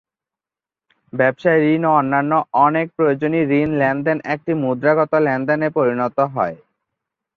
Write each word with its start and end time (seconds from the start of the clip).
ব্যবসায় 1.13 1.61
ঋণ 1.67 1.83
ও 1.85 1.97
অন্যান্য 1.99 2.31
অনেক 2.65 2.87
প্রয়োজনেই 2.97 3.45
ঋণ 3.59 3.69
লেনদেন 3.79 4.17
একটি 4.33 4.51
মুদ্রাগত 4.63 5.11
লেনদেনে 5.25 5.67
পরিণত 5.77 6.17
হয়। 6.33 6.55